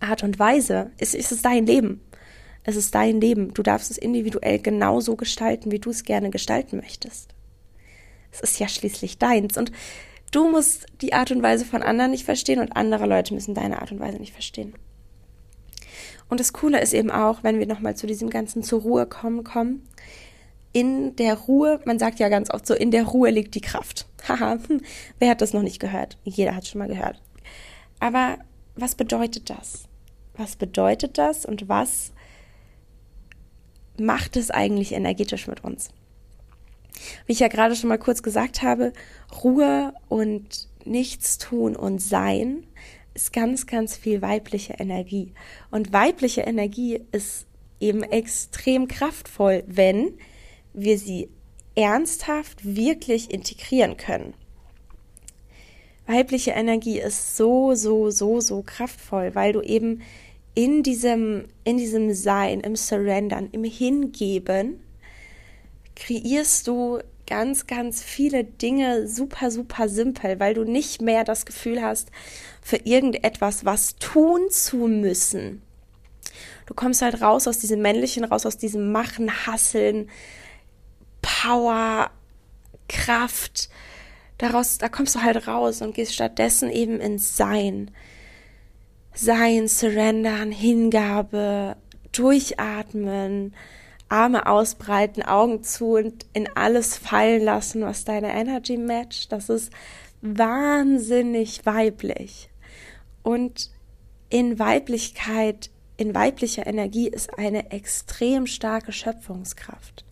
Art 0.00 0.22
und 0.22 0.38
Weise. 0.38 0.90
Es, 0.98 1.14
es 1.14 1.32
ist 1.32 1.44
dein 1.44 1.66
Leben. 1.66 2.00
Es 2.68 2.76
ist 2.76 2.94
dein 2.94 3.18
Leben. 3.18 3.54
Du 3.54 3.62
darfst 3.62 3.90
es 3.90 3.96
individuell 3.96 4.58
genauso 4.58 5.16
gestalten, 5.16 5.70
wie 5.70 5.78
du 5.78 5.88
es 5.88 6.04
gerne 6.04 6.28
gestalten 6.28 6.76
möchtest. 6.76 7.30
Es 8.30 8.40
ist 8.40 8.58
ja 8.58 8.68
schließlich 8.68 9.16
deins. 9.16 9.56
Und 9.56 9.72
du 10.32 10.50
musst 10.50 10.84
die 11.00 11.14
Art 11.14 11.30
und 11.30 11.42
Weise 11.42 11.64
von 11.64 11.82
anderen 11.82 12.10
nicht 12.10 12.26
verstehen 12.26 12.60
und 12.60 12.76
andere 12.76 13.06
Leute 13.06 13.32
müssen 13.32 13.54
deine 13.54 13.80
Art 13.80 13.90
und 13.90 14.00
Weise 14.00 14.18
nicht 14.18 14.34
verstehen. 14.34 14.74
Und 16.28 16.40
das 16.40 16.52
Coole 16.52 16.82
ist 16.82 16.92
eben 16.92 17.10
auch, 17.10 17.42
wenn 17.42 17.58
wir 17.58 17.66
nochmal 17.66 17.96
zu 17.96 18.06
diesem 18.06 18.28
ganzen 18.28 18.62
zur 18.62 18.82
Ruhe 18.82 19.06
kommen, 19.06 19.44
kommen, 19.44 19.88
in 20.74 21.16
der 21.16 21.38
Ruhe, 21.38 21.80
man 21.86 21.98
sagt 21.98 22.18
ja 22.18 22.28
ganz 22.28 22.50
oft 22.50 22.66
so, 22.66 22.74
in 22.74 22.90
der 22.90 23.04
Ruhe 23.04 23.30
liegt 23.30 23.54
die 23.54 23.62
Kraft. 23.62 24.06
Haha, 24.28 24.58
wer 25.18 25.30
hat 25.30 25.40
das 25.40 25.54
noch 25.54 25.62
nicht 25.62 25.80
gehört? 25.80 26.18
Jeder 26.22 26.54
hat 26.54 26.66
schon 26.66 26.80
mal 26.80 26.88
gehört. 26.88 27.18
Aber 27.98 28.36
was 28.76 28.94
bedeutet 28.94 29.48
das? 29.48 29.84
Was 30.36 30.56
bedeutet 30.56 31.16
das 31.16 31.46
und 31.46 31.70
was 31.70 32.12
macht 34.00 34.36
es 34.36 34.50
eigentlich 34.50 34.92
energetisch 34.92 35.46
mit 35.46 35.64
uns? 35.64 35.90
Wie 37.26 37.32
ich 37.32 37.40
ja 37.40 37.48
gerade 37.48 37.76
schon 37.76 37.88
mal 37.88 37.98
kurz 37.98 38.22
gesagt 38.22 38.62
habe, 38.62 38.92
Ruhe 39.42 39.92
und 40.08 40.68
Nichtstun 40.84 41.76
und 41.76 42.00
Sein 42.00 42.66
ist 43.14 43.32
ganz, 43.32 43.66
ganz 43.66 43.96
viel 43.96 44.22
weibliche 44.22 44.74
Energie. 44.74 45.32
Und 45.70 45.92
weibliche 45.92 46.42
Energie 46.42 47.00
ist 47.12 47.46
eben 47.80 48.02
extrem 48.02 48.88
kraftvoll, 48.88 49.64
wenn 49.66 50.14
wir 50.72 50.98
sie 50.98 51.28
ernsthaft 51.74 52.64
wirklich 52.64 53.30
integrieren 53.30 53.96
können. 53.96 54.34
Weibliche 56.06 56.52
Energie 56.52 56.98
ist 56.98 57.36
so, 57.36 57.74
so, 57.74 58.10
so, 58.10 58.40
so 58.40 58.62
kraftvoll, 58.62 59.34
weil 59.34 59.52
du 59.52 59.60
eben 59.60 60.02
in 60.58 60.82
diesem, 60.82 61.44
in 61.62 61.76
diesem 61.76 62.12
Sein, 62.12 62.58
im 62.58 62.74
Surrendern, 62.74 63.48
im 63.52 63.62
Hingeben, 63.62 64.80
kreierst 65.94 66.66
du 66.66 66.98
ganz, 67.28 67.68
ganz 67.68 68.02
viele 68.02 68.42
Dinge 68.42 69.06
super, 69.06 69.52
super 69.52 69.88
simpel, 69.88 70.40
weil 70.40 70.54
du 70.54 70.64
nicht 70.64 71.00
mehr 71.00 71.22
das 71.22 71.46
Gefühl 71.46 71.80
hast, 71.80 72.10
für 72.60 72.78
irgendetwas 72.78 73.66
was 73.66 73.94
tun 73.98 74.50
zu 74.50 74.78
müssen. 74.88 75.62
Du 76.66 76.74
kommst 76.74 77.02
halt 77.02 77.22
raus 77.22 77.46
aus 77.46 77.60
diesem 77.60 77.80
männlichen, 77.80 78.24
raus 78.24 78.44
aus 78.44 78.56
diesem 78.56 78.90
Machen, 78.90 79.46
Hasseln, 79.46 80.10
Power, 81.22 82.10
Kraft. 82.88 83.68
Daraus, 84.38 84.78
da 84.78 84.88
kommst 84.88 85.14
du 85.14 85.22
halt 85.22 85.46
raus 85.46 85.82
und 85.82 85.94
gehst 85.94 86.14
stattdessen 86.14 86.68
eben 86.68 86.98
ins 86.98 87.36
Sein. 87.36 87.92
Sein, 89.20 89.66
Surrendern, 89.66 90.52
Hingabe, 90.52 91.76
Durchatmen, 92.12 93.52
Arme 94.08 94.46
ausbreiten, 94.46 95.24
Augen 95.24 95.64
zu 95.64 95.96
und 95.96 96.24
in 96.34 96.48
alles 96.54 96.96
fallen 96.96 97.42
lassen, 97.42 97.82
was 97.82 98.04
deine 98.04 98.32
Energy 98.32 98.76
matcht. 98.76 99.32
Das 99.32 99.48
ist 99.48 99.72
wahnsinnig 100.22 101.66
weiblich. 101.66 102.48
Und 103.24 103.72
in 104.30 104.60
Weiblichkeit, 104.60 105.70
in 105.96 106.14
weiblicher 106.14 106.68
Energie 106.68 107.08
ist 107.08 107.36
eine 107.36 107.72
extrem 107.72 108.46
starke 108.46 108.92
Schöpfungskraft. 108.92 110.04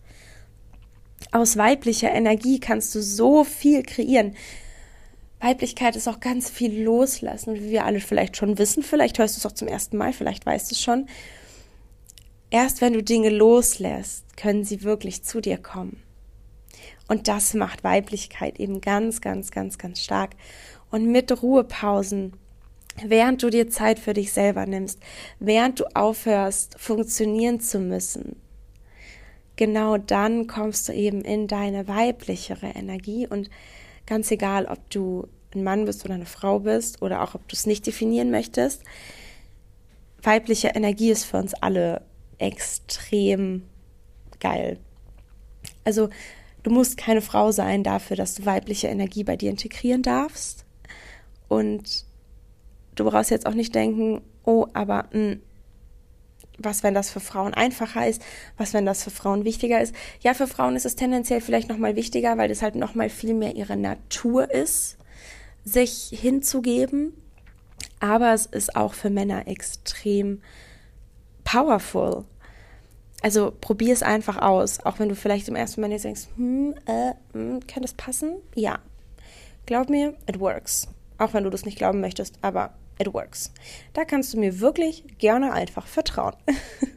Aus 1.31 1.55
weiblicher 1.55 2.11
Energie 2.11 2.59
kannst 2.59 2.93
du 2.93 3.01
so 3.01 3.45
viel 3.45 3.83
kreieren. 3.83 4.35
Weiblichkeit 5.39 5.95
ist 5.95 6.07
auch 6.07 6.19
ganz 6.19 6.49
viel 6.49 6.83
loslassen, 6.83 7.55
wie 7.55 7.69
wir 7.69 7.85
alle 7.85 7.99
vielleicht 7.99 8.37
schon 8.37 8.57
wissen. 8.57 8.81
Vielleicht 8.81 9.19
hörst 9.19 9.35
du 9.35 9.39
es 9.39 9.45
auch 9.45 9.55
zum 9.55 9.67
ersten 9.67 9.97
Mal, 9.97 10.13
vielleicht 10.13 10.45
weißt 10.45 10.71
du 10.71 10.75
es 10.75 10.81
schon. 10.81 11.07
Erst 12.49 12.81
wenn 12.81 12.93
du 12.93 13.03
Dinge 13.03 13.29
loslässt, 13.29 14.37
können 14.37 14.63
sie 14.63 14.83
wirklich 14.83 15.23
zu 15.23 15.41
dir 15.41 15.57
kommen. 15.57 16.01
Und 17.07 17.27
das 17.27 17.53
macht 17.53 17.83
Weiblichkeit 17.83 18.59
eben 18.59 18.81
ganz, 18.81 19.21
ganz, 19.21 19.51
ganz, 19.51 19.77
ganz 19.77 20.01
stark. 20.01 20.31
Und 20.89 21.05
mit 21.11 21.41
Ruhepausen, 21.41 22.33
während 23.03 23.43
du 23.43 23.49
dir 23.49 23.69
Zeit 23.69 23.99
für 23.99 24.13
dich 24.13 24.31
selber 24.31 24.65
nimmst, 24.65 24.99
während 25.39 25.79
du 25.79 25.85
aufhörst, 25.95 26.79
funktionieren 26.79 27.59
zu 27.59 27.79
müssen, 27.79 28.37
genau 29.55 29.97
dann 29.97 30.47
kommst 30.47 30.89
du 30.89 30.93
eben 30.93 31.21
in 31.21 31.47
deine 31.47 31.87
weiblichere 31.87 32.67
Energie 32.67 33.27
und 33.27 33.49
ganz 34.07 34.31
egal, 34.31 34.65
ob 34.65 34.89
du 34.89 35.27
ein 35.53 35.63
Mann 35.63 35.85
bist 35.85 36.03
oder 36.03 36.15
eine 36.15 36.25
Frau 36.25 36.59
bist 36.59 37.01
oder 37.03 37.21
auch 37.21 37.35
ob 37.35 37.47
du 37.47 37.55
es 37.55 37.67
nicht 37.67 37.85
definieren 37.85 38.31
möchtest, 38.31 38.81
weibliche 40.23 40.69
Energie 40.69 41.11
ist 41.11 41.25
für 41.25 41.37
uns 41.37 41.53
alle 41.53 42.01
extrem 42.39 43.63
geil. 44.39 44.79
Also 45.83 46.09
du 46.63 46.71
musst 46.71 46.97
keine 46.97 47.21
Frau 47.21 47.51
sein 47.51 47.83
dafür, 47.83 48.17
dass 48.17 48.35
du 48.35 48.45
weibliche 48.45 48.87
Energie 48.87 49.23
bei 49.23 49.35
dir 49.35 49.49
integrieren 49.49 50.01
darfst. 50.01 50.65
Und 51.47 52.05
du 52.95 53.05
brauchst 53.05 53.31
jetzt 53.31 53.45
auch 53.45 53.53
nicht 53.53 53.73
denken, 53.73 54.21
oh, 54.43 54.67
aber 54.73 55.05
mh, 55.11 55.31
hm, 55.31 55.41
was, 56.57 56.83
wenn 56.83 56.93
das 56.93 57.09
für 57.09 57.19
Frauen 57.19 57.53
einfacher 57.53 58.07
ist, 58.07 58.21
was, 58.57 58.73
wenn 58.73 58.85
das 58.85 59.03
für 59.03 59.11
Frauen 59.11 59.45
wichtiger 59.45 59.81
ist. 59.81 59.93
Ja, 60.21 60.33
für 60.33 60.47
Frauen 60.47 60.75
ist 60.75 60.85
es 60.85 60.95
tendenziell 60.95 61.41
vielleicht 61.41 61.69
nochmal 61.69 61.95
wichtiger, 61.95 62.37
weil 62.37 62.49
das 62.49 62.61
halt 62.61 62.75
nochmal 62.75 63.09
viel 63.09 63.33
mehr 63.33 63.55
ihre 63.55 63.77
Natur 63.77 64.51
ist, 64.51 64.97
sich 65.63 66.09
hinzugeben. 66.11 67.13
Aber 67.99 68.33
es 68.33 68.45
ist 68.45 68.75
auch 68.75 68.93
für 68.93 69.09
Männer 69.09 69.47
extrem 69.47 70.41
powerful. 71.43 72.25
Also 73.21 73.51
probier 73.59 73.93
es 73.93 74.03
einfach 74.03 74.37
aus, 74.41 74.79
auch 74.85 74.99
wenn 74.99 75.09
du 75.09 75.15
vielleicht 75.15 75.47
im 75.47 75.55
ersten 75.55 75.81
Moment 75.81 76.03
denkst, 76.03 76.27
hm, 76.35 76.75
äh, 76.85 77.13
hm, 77.33 77.65
kann 77.65 77.81
das 77.81 77.93
passen? 77.93 78.35
Ja. 78.53 78.79
Glaub 79.65 79.89
mir, 79.89 80.13
it 80.27 80.39
works. 80.39 80.87
Auch 81.17 81.33
wenn 81.33 81.43
du 81.43 81.49
das 81.49 81.65
nicht 81.65 81.77
glauben 81.77 81.99
möchtest, 81.99 82.37
aber 82.41 82.73
it 82.99 83.13
works. 83.13 83.53
Da 83.93 84.05
kannst 84.05 84.33
du 84.33 84.39
mir 84.39 84.59
wirklich 84.59 85.03
gerne 85.17 85.53
einfach 85.53 85.87
vertrauen. 85.87 86.35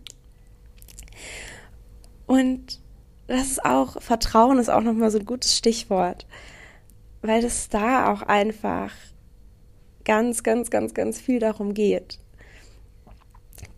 Und 2.26 2.80
das 3.26 3.46
ist 3.46 3.64
auch, 3.64 4.00
Vertrauen 4.00 4.58
ist 4.58 4.70
auch 4.70 4.82
nochmal 4.82 5.10
so 5.10 5.18
ein 5.18 5.26
gutes 5.26 5.56
Stichwort, 5.56 6.26
weil 7.22 7.44
es 7.44 7.68
da 7.68 8.12
auch 8.12 8.22
einfach 8.22 8.92
ganz, 10.04 10.42
ganz, 10.42 10.70
ganz, 10.70 10.94
ganz 10.94 11.20
viel 11.20 11.38
darum 11.38 11.74
geht 11.74 12.18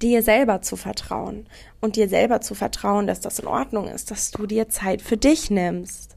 dir 0.02 0.22
selber 0.22 0.62
zu 0.62 0.76
vertrauen 0.76 1.46
und 1.80 1.96
dir 1.96 2.08
selber 2.08 2.40
zu 2.40 2.54
vertrauen, 2.54 3.06
dass 3.06 3.20
das 3.20 3.38
in 3.38 3.46
Ordnung 3.46 3.88
ist, 3.88 4.10
dass 4.10 4.30
du 4.30 4.46
dir 4.46 4.68
Zeit 4.68 5.00
für 5.00 5.16
dich 5.16 5.50
nimmst. 5.50 6.16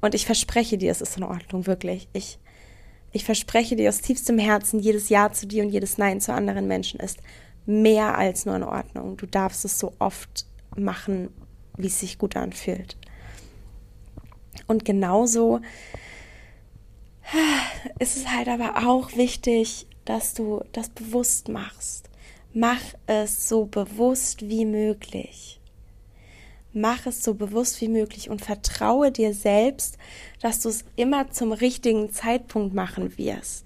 Und 0.00 0.14
ich 0.14 0.26
verspreche 0.26 0.78
dir, 0.78 0.90
es 0.90 1.00
ist 1.00 1.16
in 1.16 1.24
Ordnung, 1.24 1.66
wirklich. 1.66 2.08
Ich, 2.12 2.38
ich 3.12 3.24
verspreche 3.24 3.76
dir 3.76 3.88
aus 3.88 4.00
tiefstem 4.00 4.38
Herzen, 4.38 4.80
jedes 4.80 5.08
Ja 5.08 5.32
zu 5.32 5.46
dir 5.46 5.64
und 5.64 5.70
jedes 5.70 5.98
Nein 5.98 6.20
zu 6.20 6.32
anderen 6.32 6.66
Menschen 6.66 7.00
ist 7.00 7.18
mehr 7.66 8.16
als 8.16 8.46
nur 8.46 8.56
in 8.56 8.62
Ordnung. 8.62 9.16
Du 9.16 9.26
darfst 9.26 9.64
es 9.64 9.78
so 9.78 9.92
oft 9.98 10.46
machen, 10.76 11.28
wie 11.76 11.88
es 11.88 12.00
sich 12.00 12.18
gut 12.18 12.36
anfühlt. 12.36 12.96
Und 14.66 14.84
genauso 14.84 15.60
ist 17.98 18.16
es 18.16 18.28
halt 18.28 18.48
aber 18.48 18.88
auch 18.88 19.16
wichtig, 19.16 19.86
dass 20.04 20.34
du 20.34 20.62
das 20.72 20.88
bewusst 20.88 21.48
machst. 21.48 22.08
Mach 22.52 22.80
es 23.06 23.48
so 23.48 23.66
bewusst 23.66 24.48
wie 24.48 24.64
möglich. 24.64 25.59
Mach 26.72 27.06
es 27.06 27.24
so 27.24 27.34
bewusst 27.34 27.80
wie 27.80 27.88
möglich 27.88 28.30
und 28.30 28.40
vertraue 28.40 29.10
dir 29.10 29.34
selbst, 29.34 29.98
dass 30.40 30.60
du 30.60 30.68
es 30.68 30.84
immer 30.96 31.30
zum 31.30 31.52
richtigen 31.52 32.12
Zeitpunkt 32.12 32.74
machen 32.74 33.18
wirst. 33.18 33.64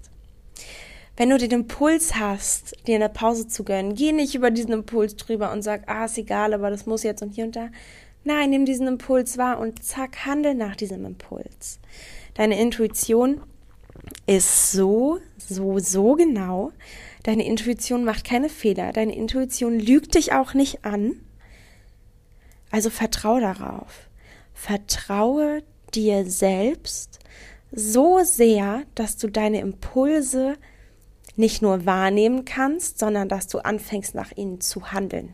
Wenn 1.17 1.29
du 1.29 1.37
den 1.37 1.51
Impuls 1.51 2.15
hast, 2.15 2.75
dir 2.87 2.95
eine 2.95 3.09
Pause 3.09 3.47
zu 3.47 3.63
gönnen, 3.63 3.95
geh 3.95 4.11
nicht 4.11 4.35
über 4.35 4.51
diesen 4.51 4.73
Impuls 4.73 5.15
drüber 5.15 5.51
und 5.51 5.61
sag, 5.61 5.87
ah, 5.87 6.05
ist 6.05 6.17
egal, 6.17 6.53
aber 6.53 6.69
das 6.69 6.85
muss 6.85 7.03
jetzt 7.03 7.21
und 7.21 7.35
hier 7.35 7.45
und 7.45 7.55
da. 7.55 7.69
Nein, 8.23 8.49
nimm 8.49 8.65
diesen 8.65 8.87
Impuls 8.87 9.37
wahr 9.37 9.59
und 9.59 9.83
zack, 9.83 10.25
handel 10.25 10.55
nach 10.55 10.75
diesem 10.75 11.05
Impuls. 11.05 11.79
Deine 12.33 12.59
Intuition 12.59 13.41
ist 14.25 14.71
so, 14.71 15.19
so, 15.37 15.79
so 15.79 16.13
genau, 16.15 16.71
Deine 17.25 17.43
Intuition 17.43 18.05
macht 18.05 18.23
keine 18.23 18.49
Fehler. 18.49 18.93
Deine 18.93 19.15
Intuition 19.15 19.79
lügt 19.79 20.13
dich 20.13 20.33
auch 20.33 20.53
nicht 20.53 20.85
an. 20.85 21.15
Also 22.75 22.89
vertraue 22.89 23.39
darauf. 23.39 24.09
Vertraue 24.53 25.63
dir 25.93 26.29
selbst 26.29 27.19
so 27.71 28.19
sehr, 28.25 28.83
dass 28.95 29.15
du 29.15 29.29
deine 29.29 29.61
Impulse 29.61 30.57
nicht 31.37 31.61
nur 31.61 31.85
wahrnehmen 31.85 32.43
kannst, 32.43 32.99
sondern 32.99 33.29
dass 33.29 33.47
du 33.47 33.59
anfängst, 33.59 34.13
nach 34.13 34.33
ihnen 34.35 34.59
zu 34.59 34.91
handeln. 34.91 35.33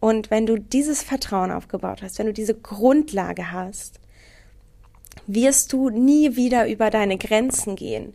Und 0.00 0.30
wenn 0.30 0.46
du 0.46 0.56
dieses 0.56 1.02
Vertrauen 1.02 1.50
aufgebaut 1.52 2.00
hast, 2.02 2.18
wenn 2.18 2.26
du 2.28 2.32
diese 2.32 2.54
Grundlage 2.54 3.52
hast, 3.52 4.00
wirst 5.26 5.74
du 5.74 5.90
nie 5.90 6.36
wieder 6.36 6.68
über 6.68 6.88
deine 6.88 7.18
Grenzen 7.18 7.76
gehen. 7.76 8.14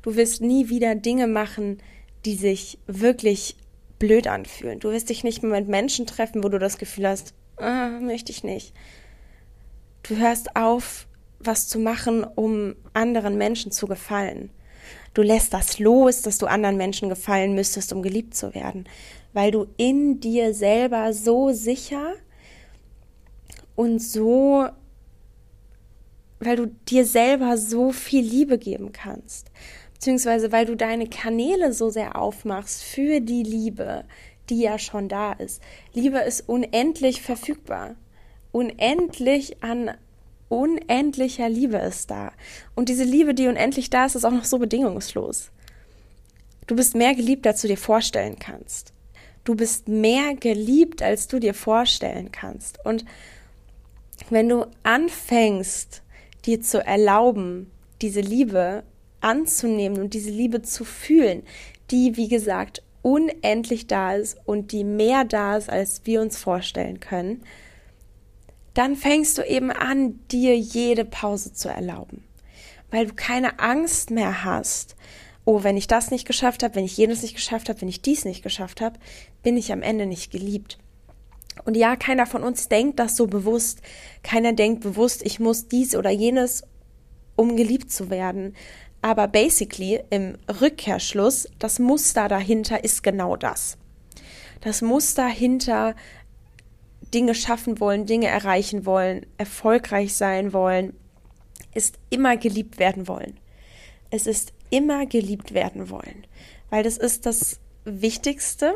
Du 0.00 0.16
wirst 0.16 0.40
nie 0.40 0.70
wieder 0.70 0.94
Dinge 0.94 1.26
machen, 1.26 1.76
die 2.24 2.36
sich 2.36 2.78
wirklich 2.86 3.58
blöd 3.98 4.26
anfühlen. 4.26 4.80
Du 4.80 4.90
wirst 4.90 5.08
dich 5.08 5.24
nicht 5.24 5.42
mehr 5.42 5.60
mit 5.60 5.68
Menschen 5.68 6.06
treffen, 6.06 6.44
wo 6.44 6.48
du 6.48 6.58
das 6.58 6.78
Gefühl 6.78 7.08
hast, 7.08 7.34
ah, 7.56 7.88
möchte 8.00 8.32
ich 8.32 8.44
nicht. 8.44 8.74
Du 10.02 10.16
hörst 10.16 10.56
auf, 10.56 11.06
was 11.38 11.68
zu 11.68 11.78
machen, 11.78 12.24
um 12.24 12.74
anderen 12.92 13.36
Menschen 13.38 13.72
zu 13.72 13.86
gefallen. 13.86 14.50
Du 15.14 15.22
lässt 15.22 15.54
das 15.54 15.78
los, 15.78 16.22
dass 16.22 16.38
du 16.38 16.46
anderen 16.46 16.76
Menschen 16.76 17.08
gefallen 17.08 17.54
müsstest, 17.54 17.92
um 17.92 18.02
geliebt 18.02 18.34
zu 18.34 18.54
werden, 18.54 18.84
weil 19.32 19.50
du 19.50 19.66
in 19.76 20.20
dir 20.20 20.54
selber 20.54 21.12
so 21.12 21.52
sicher 21.52 22.14
und 23.74 24.00
so, 24.00 24.68
weil 26.38 26.56
du 26.56 26.66
dir 26.66 27.06
selber 27.06 27.56
so 27.56 27.92
viel 27.92 28.24
Liebe 28.24 28.58
geben 28.58 28.92
kannst 28.92 29.50
beziehungsweise 29.96 30.52
weil 30.52 30.66
du 30.66 30.76
deine 30.76 31.08
Kanäle 31.08 31.72
so 31.72 31.88
sehr 31.88 32.20
aufmachst 32.20 32.84
für 32.84 33.20
die 33.20 33.42
Liebe, 33.42 34.04
die 34.50 34.60
ja 34.60 34.78
schon 34.78 35.08
da 35.08 35.32
ist. 35.32 35.62
Liebe 35.94 36.18
ist 36.18 36.48
unendlich 36.48 37.22
verfügbar. 37.22 37.96
Unendlich 38.52 39.62
an 39.62 39.90
unendlicher 40.48 41.48
Liebe 41.48 41.78
ist 41.78 42.10
da. 42.10 42.32
Und 42.74 42.90
diese 42.90 43.04
Liebe, 43.04 43.34
die 43.34 43.48
unendlich 43.48 43.88
da 43.88 44.04
ist, 44.04 44.14
ist 44.14 44.24
auch 44.26 44.32
noch 44.32 44.44
so 44.44 44.58
bedingungslos. 44.58 45.50
Du 46.66 46.76
bist 46.76 46.94
mehr 46.94 47.14
geliebt, 47.14 47.46
als 47.46 47.62
du 47.62 47.68
dir 47.68 47.78
vorstellen 47.78 48.38
kannst. 48.38 48.92
Du 49.44 49.54
bist 49.54 49.88
mehr 49.88 50.34
geliebt, 50.34 51.02
als 51.02 51.26
du 51.26 51.38
dir 51.38 51.54
vorstellen 51.54 52.30
kannst. 52.32 52.84
Und 52.84 53.04
wenn 54.28 54.48
du 54.48 54.66
anfängst, 54.82 56.02
dir 56.44 56.60
zu 56.60 56.84
erlauben, 56.84 57.70
diese 58.02 58.20
Liebe 58.20 58.84
anzunehmen 59.26 60.00
und 60.00 60.14
diese 60.14 60.30
Liebe 60.30 60.62
zu 60.62 60.84
fühlen, 60.84 61.42
die, 61.90 62.16
wie 62.16 62.28
gesagt, 62.28 62.82
unendlich 63.02 63.86
da 63.86 64.14
ist 64.14 64.38
und 64.44 64.72
die 64.72 64.84
mehr 64.84 65.24
da 65.24 65.56
ist, 65.56 65.68
als 65.68 66.02
wir 66.04 66.20
uns 66.20 66.38
vorstellen 66.38 67.00
können, 67.00 67.42
dann 68.74 68.94
fängst 68.94 69.36
du 69.38 69.42
eben 69.42 69.70
an, 69.70 70.20
dir 70.30 70.56
jede 70.56 71.04
Pause 71.04 71.52
zu 71.52 71.68
erlauben, 71.68 72.24
weil 72.90 73.06
du 73.06 73.14
keine 73.14 73.58
Angst 73.58 74.10
mehr 74.10 74.44
hast. 74.44 74.96
Oh, 75.44 75.62
wenn 75.62 75.76
ich 75.76 75.86
das 75.86 76.10
nicht 76.10 76.26
geschafft 76.26 76.62
habe, 76.62 76.74
wenn 76.74 76.84
ich 76.84 76.96
jenes 76.96 77.22
nicht 77.22 77.34
geschafft 77.34 77.68
habe, 77.68 77.80
wenn 77.80 77.88
ich 77.88 78.02
dies 78.02 78.24
nicht 78.24 78.42
geschafft 78.42 78.80
habe, 78.80 78.98
bin 79.42 79.56
ich 79.56 79.72
am 79.72 79.82
Ende 79.82 80.06
nicht 80.06 80.30
geliebt. 80.30 80.78
Und 81.64 81.76
ja, 81.76 81.96
keiner 81.96 82.26
von 82.26 82.42
uns 82.42 82.68
denkt 82.68 82.98
das 82.98 83.16
so 83.16 83.26
bewusst. 83.26 83.80
Keiner 84.22 84.52
denkt 84.52 84.82
bewusst, 84.82 85.24
ich 85.24 85.40
muss 85.40 85.68
dies 85.68 85.96
oder 85.96 86.10
jenes, 86.10 86.64
um 87.34 87.56
geliebt 87.56 87.90
zu 87.90 88.10
werden. 88.10 88.54
Aber 89.06 89.28
basically 89.28 90.00
im 90.10 90.36
Rückkehrschluss, 90.60 91.48
das 91.60 91.78
Muster 91.78 92.26
dahinter 92.26 92.82
ist 92.82 93.04
genau 93.04 93.36
das. 93.36 93.78
Das 94.62 94.82
Muster 94.82 95.28
hinter 95.28 95.94
Dinge 97.14 97.36
schaffen 97.36 97.78
wollen, 97.78 98.06
Dinge 98.06 98.26
erreichen 98.26 98.84
wollen, 98.84 99.24
erfolgreich 99.38 100.16
sein 100.16 100.52
wollen, 100.52 100.92
ist 101.72 102.00
immer 102.10 102.36
geliebt 102.36 102.80
werden 102.80 103.06
wollen. 103.06 103.38
Es 104.10 104.26
ist 104.26 104.52
immer 104.70 105.06
geliebt 105.06 105.54
werden 105.54 105.88
wollen, 105.88 106.26
weil 106.70 106.82
das 106.82 106.96
ist 106.96 107.26
das 107.26 107.60
wichtigste 107.84 108.74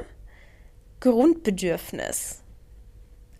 Grundbedürfnis. 1.00 2.44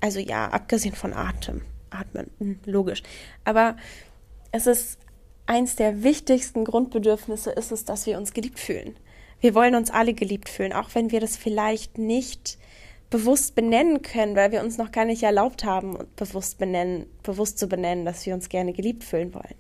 Also 0.00 0.18
ja, 0.18 0.48
abgesehen 0.48 0.96
von 0.96 1.12
Atem, 1.12 1.62
atmen, 1.90 2.32
hm, 2.38 2.58
logisch. 2.64 3.04
Aber 3.44 3.76
es 4.50 4.66
ist 4.66 4.98
eins 5.50 5.74
der 5.74 6.04
wichtigsten 6.04 6.64
Grundbedürfnisse 6.64 7.50
ist 7.50 7.72
es, 7.72 7.84
dass 7.84 8.06
wir 8.06 8.16
uns 8.18 8.32
geliebt 8.32 8.60
fühlen. 8.60 8.96
Wir 9.40 9.52
wollen 9.56 9.74
uns 9.74 9.90
alle 9.90 10.14
geliebt 10.14 10.48
fühlen, 10.48 10.72
auch 10.72 10.90
wenn 10.94 11.10
wir 11.10 11.18
das 11.18 11.36
vielleicht 11.36 11.98
nicht 11.98 12.56
bewusst 13.10 13.56
benennen 13.56 14.00
können, 14.00 14.36
weil 14.36 14.52
wir 14.52 14.62
uns 14.62 14.78
noch 14.78 14.92
gar 14.92 15.04
nicht 15.04 15.24
erlaubt 15.24 15.64
haben, 15.64 15.98
bewusst 16.14 16.58
benennen, 16.58 17.06
bewusst 17.24 17.58
zu 17.58 17.66
benennen, 17.66 18.04
dass 18.04 18.24
wir 18.24 18.34
uns 18.34 18.48
gerne 18.48 18.72
geliebt 18.72 19.02
fühlen 19.02 19.34
wollen. 19.34 19.56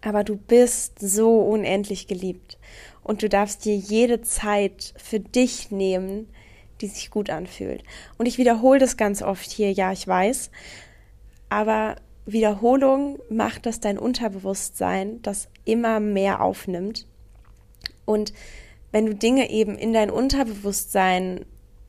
Aber 0.00 0.24
du 0.24 0.36
bist 0.36 0.98
so 0.98 1.40
unendlich 1.40 2.06
geliebt 2.06 2.58
und 3.02 3.22
du 3.22 3.28
darfst 3.28 3.66
dir 3.66 3.76
jede 3.76 4.22
Zeit 4.22 4.94
für 4.96 5.20
dich 5.20 5.70
nehmen, 5.70 6.30
die 6.80 6.86
sich 6.86 7.10
gut 7.10 7.28
anfühlt. 7.28 7.84
Und 8.16 8.24
ich 8.24 8.38
wiederhole 8.38 8.78
das 8.78 8.96
ganz 8.96 9.20
oft 9.20 9.50
hier, 9.50 9.70
ja, 9.72 9.92
ich 9.92 10.08
weiß, 10.08 10.50
aber 11.50 11.96
Wiederholung 12.24 13.18
macht 13.28 13.66
das 13.66 13.80
dein 13.80 13.98
Unterbewusstsein, 13.98 15.20
das 15.22 15.48
immer 15.64 16.00
mehr 16.00 16.40
aufnimmt. 16.40 17.06
Und 18.04 18.32
wenn 18.92 19.06
du 19.06 19.14
Dinge 19.14 19.50
eben 19.50 19.76
in 19.76 19.92
dein 19.92 20.10
Unterbewusstsein 20.10 21.44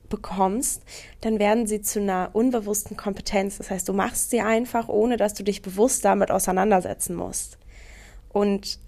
bekommst, 0.08 0.82
dann 1.20 1.38
werden 1.38 1.66
sie 1.66 1.80
zu 1.82 2.00
einer 2.00 2.30
unbewussten 2.32 2.96
Kompetenz. 2.96 3.58
Das 3.58 3.70
heißt, 3.70 3.88
du 3.88 3.92
machst 3.92 4.30
sie 4.30 4.40
einfach, 4.40 4.88
ohne 4.88 5.16
dass 5.16 5.34
du 5.34 5.44
dich 5.44 5.62
bewusst 5.62 6.04
damit 6.04 6.30
auseinandersetzen 6.30 7.14
musst. 7.14 7.58
Und 8.28 8.78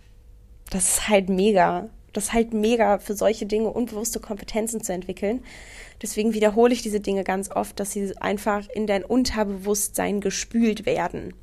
das 0.71 0.99
ist 0.99 1.09
halt 1.09 1.29
mega. 1.29 1.89
Das 2.17 2.25
ist 2.25 2.33
halt 2.33 2.55
mega, 2.55 2.99
für 2.99 3.15
solche 3.15 3.45
Dinge 3.45 3.69
unbewusste 3.69 4.21
Kompetenzen 4.21 4.83
zu 4.83 4.91
entwickeln. 4.91 5.45
Deswegen 6.01 6.33
wiederhole 6.33 6.73
ich 6.73 6.81
diese 6.81 6.99
Dinge 6.99 7.25
ganz 7.25 7.51
oft, 7.51 7.79
dass 7.79 7.93
sie 7.93 8.11
einfach 8.19 8.67
in 8.71 8.87
dein 8.87 9.05
Unterbewusstsein 9.05 10.23
gespült 10.23 10.87
werden. 10.87 11.35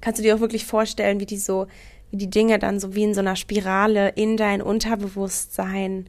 Kannst 0.00 0.18
du 0.18 0.24
dir 0.24 0.34
auch 0.34 0.40
wirklich 0.40 0.64
vorstellen, 0.66 1.20
wie 1.20 1.26
die 1.26 1.38
so, 1.38 1.68
wie 2.10 2.16
die 2.16 2.28
Dinge 2.28 2.58
dann 2.58 2.80
so 2.80 2.96
wie 2.96 3.04
in 3.04 3.14
so 3.14 3.20
einer 3.20 3.36
Spirale 3.36 4.08
in 4.08 4.36
dein 4.36 4.62
Unterbewusstsein 4.62 6.06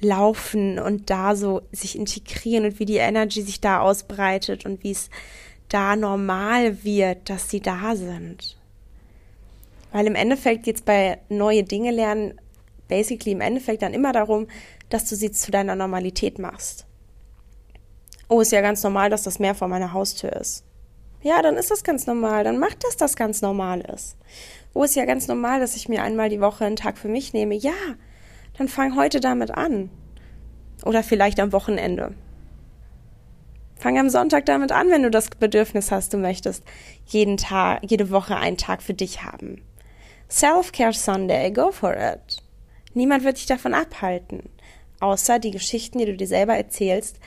laufen 0.00 0.78
und 0.78 1.10
da 1.10 1.36
so 1.36 1.60
sich 1.72 1.98
integrieren 1.98 2.64
und 2.64 2.78
wie 2.78 2.86
die 2.86 2.96
Energy 2.96 3.42
sich 3.42 3.60
da 3.60 3.80
ausbreitet 3.80 4.64
und 4.64 4.82
wie 4.84 4.92
es 4.92 5.10
da 5.68 5.96
normal 5.96 6.82
wird, 6.82 7.28
dass 7.28 7.50
sie 7.50 7.60
da 7.60 7.94
sind. 7.94 8.56
Weil 9.92 10.06
im 10.06 10.14
Endeffekt 10.14 10.64
geht 10.64 10.76
es 10.76 10.82
bei 10.82 11.18
neue 11.28 11.62
Dinge 11.62 11.90
lernen, 11.90 12.40
basically 12.88 13.32
im 13.32 13.40
Endeffekt 13.40 13.82
dann 13.82 13.94
immer 13.94 14.12
darum, 14.12 14.46
dass 14.88 15.04
du 15.06 15.16
sie 15.16 15.30
zu 15.30 15.50
deiner 15.50 15.74
Normalität 15.74 16.38
machst. 16.38 16.86
Oh, 18.28 18.40
ist 18.40 18.52
ja 18.52 18.60
ganz 18.60 18.82
normal, 18.82 19.10
dass 19.10 19.22
das 19.22 19.38
Meer 19.38 19.54
vor 19.54 19.68
meiner 19.68 19.92
Haustür 19.92 20.32
ist. 20.32 20.64
Ja, 21.22 21.42
dann 21.42 21.56
ist 21.56 21.70
das 21.70 21.84
ganz 21.84 22.06
normal. 22.06 22.44
Dann 22.44 22.58
macht 22.58 22.84
das, 22.84 22.96
das 22.96 23.16
ganz 23.16 23.42
normal 23.42 23.80
ist. 23.80 24.16
Oh, 24.74 24.84
ist 24.84 24.96
ja 24.96 25.04
ganz 25.04 25.28
normal, 25.28 25.60
dass 25.60 25.76
ich 25.76 25.88
mir 25.88 26.02
einmal 26.02 26.28
die 26.28 26.40
Woche 26.40 26.64
einen 26.64 26.76
Tag 26.76 26.98
für 26.98 27.08
mich 27.08 27.32
nehme. 27.32 27.54
Ja, 27.54 27.72
dann 28.58 28.68
fang 28.68 28.96
heute 28.96 29.20
damit 29.20 29.50
an. 29.50 29.90
Oder 30.84 31.02
vielleicht 31.02 31.40
am 31.40 31.52
Wochenende. 31.52 32.14
Fang 33.78 33.98
am 33.98 34.08
Sonntag 34.08 34.46
damit 34.46 34.72
an, 34.72 34.90
wenn 34.90 35.02
du 35.02 35.10
das 35.10 35.28
Bedürfnis 35.30 35.90
hast, 35.90 36.12
du 36.12 36.16
möchtest 36.16 36.64
jeden 37.06 37.36
Tag, 37.36 37.80
jede 37.88 38.10
Woche 38.10 38.36
einen 38.36 38.56
Tag 38.56 38.82
für 38.82 38.94
dich 38.94 39.22
haben. 39.22 39.62
Self-Care 40.30 40.92
Sunday, 40.92 41.50
go 41.50 41.70
for 41.70 41.94
it. 41.94 42.42
Niemand 42.96 43.22
wird 43.24 43.36
dich 43.36 43.46
davon 43.46 43.74
abhalten 43.74 44.42
außer 45.00 45.38
die 45.38 45.50
Geschichten, 45.50 45.98
die 45.98 46.06
du 46.06 46.16
dir 46.16 46.26
selber 46.26 46.56
erzählst, 46.56 47.18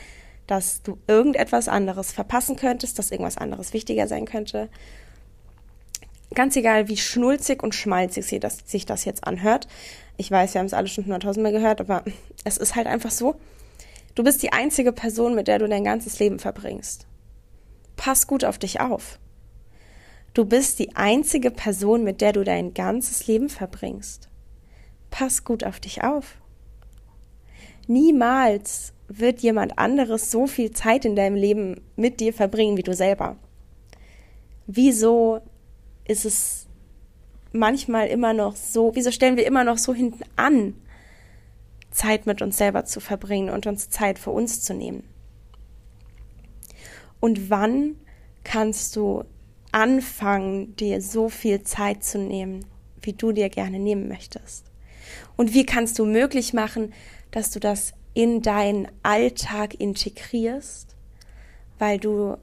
dass 0.47 0.81
du 0.81 0.97
irgendetwas 1.07 1.67
anderes 1.67 2.11
verpassen 2.11 2.55
könntest, 2.55 2.97
dass 2.97 3.11
irgendwas 3.11 3.37
anderes 3.37 3.73
wichtiger 3.73 4.07
sein 4.07 4.25
könnte. 4.25 4.69
Ganz 6.33 6.55
egal, 6.55 6.87
wie 6.87 6.97
schnulzig 6.97 7.63
und 7.63 7.75
schmalzig 7.75 8.25
sich 8.25 8.39
das, 8.39 9.05
jetzt 9.05 9.25
anhört. 9.25 9.67
Ich 10.17 10.29
weiß, 10.29 10.53
wir 10.53 10.59
haben 10.59 10.65
es 10.65 10.73
alle 10.73 10.87
schon 10.87 11.05
hunderttausendmal 11.05 11.51
gehört, 11.51 11.81
aber 11.81 12.03
es 12.43 12.57
ist 12.57 12.75
halt 12.75 12.87
einfach 12.87 13.11
so. 13.11 13.35
Du 14.15 14.23
bist 14.23 14.41
die 14.43 14.51
einzige 14.51 14.91
Person, 14.91 15.35
mit 15.35 15.47
der 15.47 15.59
du 15.59 15.67
dein 15.67 15.83
ganzes 15.83 16.19
Leben 16.19 16.39
verbringst. 16.39 17.05
Pass 17.95 18.27
gut 18.27 18.43
auf 18.43 18.57
dich 18.57 18.79
auf. 18.79 19.19
Du 20.33 20.45
bist 20.45 20.79
die 20.79 20.95
einzige 20.95 21.51
Person, 21.51 22.03
mit 22.03 22.21
der 22.21 22.33
du 22.33 22.43
dein 22.43 22.73
ganzes 22.73 23.27
Leben 23.27 23.49
verbringst. 23.49 24.28
Pass 25.09 25.43
gut 25.43 25.63
auf 25.63 25.79
dich 25.79 26.03
auf. 26.03 26.37
Niemals 27.87 28.93
wird 29.07 29.41
jemand 29.41 29.79
anderes 29.79 30.29
so 30.31 30.45
viel 30.45 30.71
Zeit 30.71 31.05
in 31.05 31.15
deinem 31.15 31.35
Leben 31.35 31.81
mit 31.95 32.19
dir 32.19 32.33
verbringen 32.33 32.77
wie 32.77 32.83
du 32.83 32.93
selber. 32.93 33.37
Wieso 34.67 35.41
ist 36.05 36.25
es 36.25 36.67
manchmal 37.51 38.07
immer 38.07 38.33
noch 38.33 38.55
so, 38.55 38.91
wieso 38.93 39.11
stellen 39.11 39.37
wir 39.37 39.47
immer 39.47 39.63
noch 39.63 39.79
so 39.79 39.93
hinten 39.93 40.23
an, 40.35 40.75
Zeit 41.89 42.27
mit 42.27 42.43
uns 42.43 42.57
selber 42.57 42.85
zu 42.85 42.99
verbringen 42.99 43.49
und 43.49 43.65
uns 43.65 43.89
Zeit 43.89 44.19
für 44.19 44.31
uns 44.31 44.61
zu 44.61 44.75
nehmen? 44.75 45.03
Und 47.19 47.49
wann 47.49 47.95
kannst 48.43 48.95
du 48.95 49.23
anfangen, 49.71 50.75
dir 50.75 51.01
so 51.01 51.29
viel 51.29 51.63
Zeit 51.63 52.03
zu 52.03 52.19
nehmen, 52.19 52.65
wie 53.01 53.13
du 53.13 53.31
dir 53.31 53.49
gerne 53.49 53.79
nehmen 53.79 54.07
möchtest? 54.07 54.68
Und 55.39 55.53
wie 55.53 55.65
kannst 55.65 55.97
du 55.97 56.05
möglich 56.05 56.51
machen, 56.51 56.93
dass 57.31 57.49
du 57.49 57.61
das 57.61 57.93
in 58.13 58.41
deinen 58.41 58.89
Alltag 59.03 59.73
integrierst, 59.73 60.97
weil 61.77 61.97
du 61.97 62.35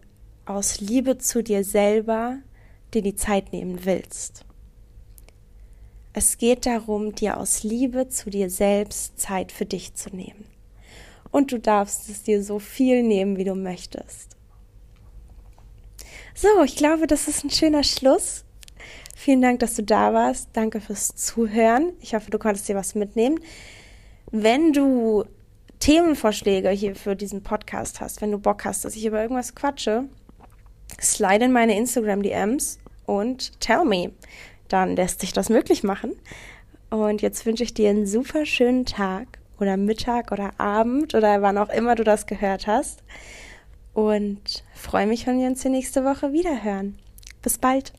aus 0.46 0.80
Liebe 0.80 1.18
zu 1.18 1.42
dir 1.42 1.62
selber 1.62 2.38
dir 2.94 3.02
die 3.02 3.14
Zeit 3.14 3.52
nehmen 3.52 3.84
willst. 3.84 4.46
Es 6.14 6.38
geht 6.38 6.64
darum, 6.64 7.14
dir 7.14 7.36
aus 7.36 7.64
Liebe 7.64 8.08
zu 8.08 8.30
dir 8.30 8.48
selbst 8.48 9.20
Zeit 9.20 9.52
für 9.52 9.66
dich 9.66 9.92
zu 9.92 10.08
nehmen. 10.08 10.46
Und 11.30 11.52
du 11.52 11.58
darfst 11.58 12.08
es 12.08 12.22
dir 12.22 12.42
so 12.42 12.58
viel 12.58 13.02
nehmen, 13.02 13.36
wie 13.36 13.44
du 13.44 13.54
möchtest. 13.54 14.38
So, 16.34 16.48
ich 16.64 16.76
glaube, 16.76 17.06
das 17.06 17.28
ist 17.28 17.44
ein 17.44 17.50
schöner 17.50 17.84
Schluss. 17.84 18.45
Vielen 19.18 19.40
Dank, 19.40 19.60
dass 19.60 19.74
du 19.74 19.82
da 19.82 20.12
warst. 20.12 20.50
Danke 20.52 20.78
fürs 20.78 21.08
Zuhören. 21.16 21.94
Ich 22.00 22.14
hoffe, 22.14 22.30
du 22.30 22.38
konntest 22.38 22.68
dir 22.68 22.76
was 22.76 22.94
mitnehmen. 22.94 23.40
Wenn 24.30 24.74
du 24.74 25.24
Themenvorschläge 25.80 26.68
hier 26.68 26.94
für 26.94 27.16
diesen 27.16 27.42
Podcast 27.42 28.02
hast, 28.02 28.20
wenn 28.20 28.30
du 28.30 28.38
Bock 28.38 28.66
hast, 28.66 28.84
dass 28.84 28.94
ich 28.94 29.06
über 29.06 29.22
irgendwas 29.22 29.54
quatsche, 29.54 30.04
slide 31.00 31.46
in 31.46 31.52
meine 31.52 31.76
Instagram-DMs 31.78 32.78
und 33.06 33.58
tell 33.58 33.86
me. 33.86 34.12
Dann 34.68 34.96
lässt 34.96 35.20
sich 35.20 35.32
das 35.32 35.48
möglich 35.48 35.82
machen. 35.82 36.12
Und 36.90 37.22
jetzt 37.22 37.46
wünsche 37.46 37.64
ich 37.64 37.72
dir 37.72 37.88
einen 37.88 38.06
super 38.06 38.44
schönen 38.44 38.84
Tag 38.84 39.38
oder 39.58 39.78
Mittag 39.78 40.30
oder 40.30 40.60
Abend 40.60 41.14
oder 41.14 41.40
wann 41.40 41.56
auch 41.56 41.70
immer 41.70 41.94
du 41.94 42.04
das 42.04 42.26
gehört 42.26 42.66
hast. 42.66 43.02
Und 43.94 44.62
freue 44.74 45.06
mich, 45.06 45.26
wenn 45.26 45.40
wir 45.40 45.46
uns 45.46 45.62
die 45.62 45.70
nächste 45.70 46.04
Woche 46.04 46.34
wieder 46.34 46.62
hören. 46.62 46.98
Bis 47.40 47.56
bald. 47.56 47.94